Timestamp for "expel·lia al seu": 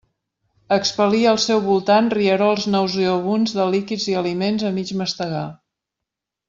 0.77-1.61